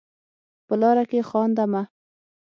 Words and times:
په 0.67 0.73
لاره 0.81 1.03
کې 1.09 1.19
خانده 1.29 1.65
مه. 1.71 1.81